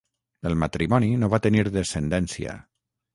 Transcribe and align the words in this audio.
El 0.49 0.55
matrimoni 0.61 1.09
no 1.23 1.29
va 1.33 1.39
tenir 1.47 1.65
descendència. 1.67 2.57